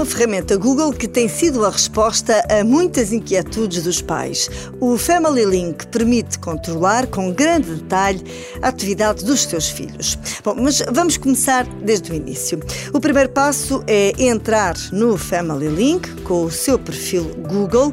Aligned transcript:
uma 0.00 0.06
ferramenta 0.06 0.56
Google 0.56 0.94
que 0.94 1.06
tem 1.06 1.28
sido 1.28 1.62
a 1.62 1.68
resposta 1.68 2.42
a 2.48 2.64
muitas 2.64 3.12
inquietudes 3.12 3.82
dos 3.82 4.00
pais. 4.00 4.48
O 4.80 4.96
Family 4.96 5.44
Link 5.44 5.86
permite 5.88 6.38
controlar 6.38 7.06
com 7.06 7.30
grande 7.30 7.74
detalhe 7.74 8.24
a 8.62 8.68
atividade 8.68 9.22
dos 9.26 9.42
seus 9.42 9.68
filhos. 9.68 10.18
Bom, 10.42 10.54
mas 10.54 10.82
vamos 10.90 11.18
começar 11.18 11.66
desde 11.82 12.10
o 12.12 12.14
início. 12.14 12.58
O 12.94 12.98
primeiro 12.98 13.28
passo 13.28 13.84
é 13.86 14.14
entrar 14.18 14.74
no 14.90 15.18
Family 15.18 15.68
Link 15.68 16.22
com 16.22 16.44
o 16.44 16.50
seu 16.50 16.78
perfil 16.78 17.24
Google 17.46 17.92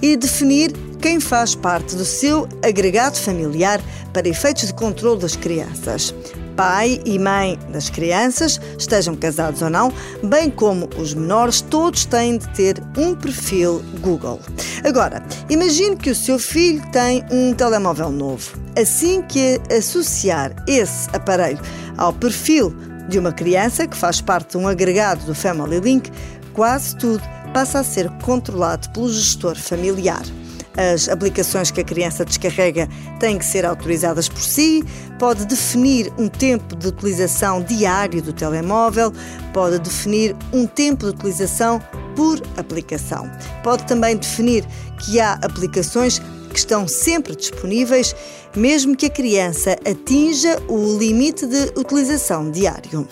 e 0.00 0.16
definir 0.16 0.72
quem 1.02 1.18
faz 1.18 1.54
parte 1.54 1.96
do 1.96 2.04
seu 2.04 2.48
agregado 2.64 3.18
familiar 3.18 3.80
para 4.12 4.28
efeitos 4.28 4.68
de 4.68 4.74
controle 4.74 5.20
das 5.20 5.34
crianças 5.34 6.14
pai 6.56 7.00
e 7.04 7.18
mãe 7.18 7.58
das 7.70 7.88
crianças, 7.88 8.60
estejam 8.78 9.16
casados 9.16 9.62
ou 9.62 9.70
não, 9.70 9.92
bem 10.22 10.50
como 10.50 10.88
os 10.98 11.14
menores, 11.14 11.62
todos 11.62 12.04
têm 12.04 12.36
de 12.36 12.46
ter 12.50 12.82
um 12.96 13.14
perfil 13.14 13.82
Google. 14.00 14.38
Agora, 14.84 15.22
imagine 15.48 15.96
que 15.96 16.10
o 16.10 16.14
seu 16.14 16.38
filho 16.38 16.82
tem 16.92 17.24
um 17.30 17.54
telemóvel 17.54 18.10
novo. 18.10 18.52
Assim 18.78 19.22
que 19.22 19.58
associar 19.74 20.54
esse 20.68 21.08
aparelho 21.14 21.58
ao 21.96 22.12
perfil 22.12 22.74
de 23.08 23.18
uma 23.18 23.32
criança 23.32 23.86
que 23.86 23.96
faz 23.96 24.20
parte 24.20 24.50
de 24.50 24.58
um 24.58 24.68
agregado 24.68 25.24
do 25.24 25.34
Family 25.34 25.80
Link, 25.80 26.10
quase 26.52 26.96
tudo 26.96 27.22
passa 27.52 27.80
a 27.80 27.84
ser 27.84 28.10
controlado 28.22 28.90
pelo 28.90 29.10
gestor 29.10 29.56
familiar. 29.56 30.22
As 30.76 31.08
aplicações 31.08 31.70
que 31.70 31.80
a 31.80 31.84
criança 31.84 32.24
descarrega 32.24 32.88
têm 33.20 33.38
que 33.38 33.44
ser 33.44 33.66
autorizadas 33.66 34.28
por 34.28 34.40
si, 34.40 34.84
pode 35.18 35.44
definir 35.46 36.12
um 36.18 36.28
tempo 36.28 36.74
de 36.74 36.88
utilização 36.88 37.62
diário 37.62 38.22
do 38.22 38.32
telemóvel, 38.32 39.12
pode 39.52 39.78
definir 39.78 40.34
um 40.52 40.66
tempo 40.66 41.04
de 41.04 41.10
utilização 41.10 41.80
por 42.16 42.40
aplicação. 42.56 43.30
Pode 43.62 43.84
também 43.86 44.16
definir 44.16 44.64
que 45.04 45.20
há 45.20 45.34
aplicações 45.42 46.20
que 46.52 46.58
estão 46.58 46.86
sempre 46.86 47.34
disponíveis, 47.34 48.14
mesmo 48.54 48.96
que 48.96 49.06
a 49.06 49.10
criança 49.10 49.76
atinja 49.86 50.58
o 50.68 50.98
limite 50.98 51.46
de 51.46 51.72
utilização 51.76 52.50
diário. 52.50 53.08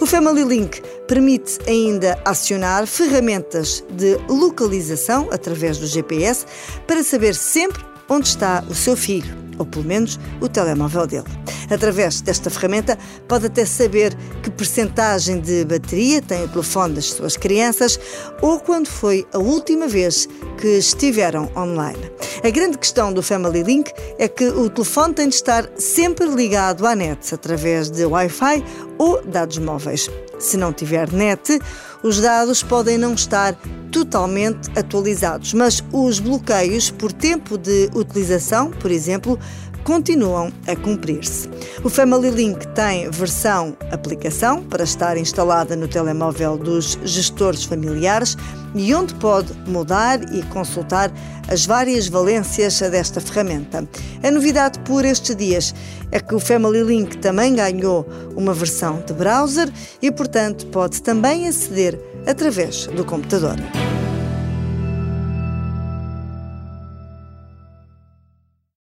O 0.00 0.06
Family 0.06 0.44
Link 0.44 0.82
permite 1.06 1.58
ainda 1.66 2.18
acionar 2.24 2.86
ferramentas 2.86 3.84
de 3.90 4.16
localização 4.28 5.28
através 5.30 5.78
do 5.78 5.86
GPS 5.86 6.46
para 6.86 7.02
saber 7.02 7.34
sempre 7.34 7.84
onde 8.08 8.28
está 8.28 8.64
o 8.68 8.74
seu 8.74 8.96
filho, 8.96 9.36
ou 9.58 9.66
pelo 9.66 9.84
menos 9.84 10.18
o 10.40 10.48
telemóvel 10.48 11.06
dele. 11.06 11.24
Através 11.70 12.20
desta 12.20 12.48
ferramenta, 12.48 12.96
pode 13.26 13.46
até 13.46 13.64
saber 13.64 14.16
que 14.42 14.50
percentagem 14.50 15.40
de 15.40 15.64
bateria 15.64 16.22
tem 16.22 16.44
o 16.44 16.48
telefone 16.48 16.94
das 16.94 17.06
suas 17.06 17.36
crianças 17.36 17.98
ou 18.40 18.60
quando 18.60 18.86
foi 18.86 19.26
a 19.32 19.38
última 19.38 19.88
vez 19.88 20.28
que 20.66 20.78
estiveram 20.78 21.48
online. 21.56 22.10
A 22.42 22.50
grande 22.50 22.76
questão 22.76 23.12
do 23.12 23.22
Family 23.22 23.62
Link 23.62 23.92
é 24.18 24.26
que 24.26 24.48
o 24.48 24.68
telefone 24.68 25.14
tem 25.14 25.28
de 25.28 25.36
estar 25.36 25.70
sempre 25.78 26.26
ligado 26.26 26.84
à 26.84 26.96
net 26.96 27.32
através 27.32 27.88
de 27.88 28.04
Wi-Fi 28.04 28.64
ou 28.98 29.22
dados 29.22 29.58
móveis. 29.58 30.10
Se 30.40 30.56
não 30.56 30.72
tiver 30.72 31.12
net, 31.12 31.60
os 32.02 32.20
dados 32.20 32.64
podem 32.64 32.98
não 32.98 33.14
estar 33.14 33.56
totalmente 33.92 34.68
atualizados, 34.76 35.54
mas 35.54 35.84
os 35.92 36.18
bloqueios 36.18 36.90
por 36.90 37.12
tempo 37.12 37.56
de 37.56 37.88
utilização, 37.94 38.72
por 38.72 38.90
exemplo, 38.90 39.38
continuam 39.86 40.52
a 40.66 40.74
cumprir-se. 40.74 41.48
O 41.84 41.88
Family 41.88 42.30
Link 42.30 42.66
tem 42.74 43.08
versão 43.08 43.76
aplicação 43.92 44.64
para 44.64 44.82
estar 44.82 45.16
instalada 45.16 45.76
no 45.76 45.86
telemóvel 45.86 46.58
dos 46.58 46.98
gestores 47.04 47.62
familiares 47.62 48.36
e 48.74 48.92
onde 48.92 49.14
pode 49.14 49.52
mudar 49.68 50.20
e 50.34 50.42
consultar 50.56 51.12
as 51.48 51.66
várias 51.66 52.08
valências 52.08 52.80
desta 52.80 53.20
ferramenta. 53.20 53.86
A 54.22 54.30
novidade 54.30 54.78
por 54.80 55.04
estes 55.04 55.36
dias 55.36 55.74
é 56.10 56.18
que 56.18 56.34
o 56.34 56.40
Family 56.40 56.82
Link 56.82 57.18
também 57.18 57.54
ganhou 57.54 58.08
uma 58.34 58.54
versão 58.54 59.02
de 59.06 59.12
browser 59.12 59.68
e, 60.00 60.10
portanto, 60.10 60.66
pode 60.68 61.02
também 61.02 61.46
aceder 61.46 62.00
através 62.26 62.86
do 62.86 63.04
computador. 63.04 63.56